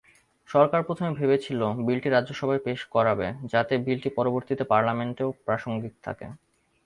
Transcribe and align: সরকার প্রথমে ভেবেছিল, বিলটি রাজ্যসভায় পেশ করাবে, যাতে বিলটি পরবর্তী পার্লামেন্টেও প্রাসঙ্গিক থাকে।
সরকার 0.49 0.81
প্রথমে 0.83 1.11
ভেবেছিল, 1.19 1.61
বিলটি 1.85 2.09
রাজ্যসভায় 2.09 2.61
পেশ 2.65 2.79
করাবে, 2.95 3.27
যাতে 3.45 3.73
বিলটি 3.85 4.09
পরবর্তী 4.17 4.53
পার্লামেন্টেও 4.63 5.29
প্রাসঙ্গিক 5.45 5.93
থাকে। 6.03 6.27